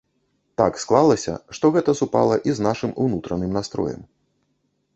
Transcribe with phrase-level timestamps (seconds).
[0.59, 4.01] Так склалася, што гэта супала і з нашым унутраным настроем.